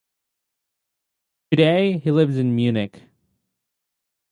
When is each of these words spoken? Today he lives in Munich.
Today 1.51 1.99
he 1.99 2.09
lives 2.09 2.35
in 2.35 2.55
Munich. 2.55 3.03